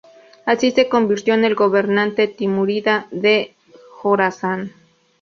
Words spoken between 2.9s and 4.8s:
de Jorasán.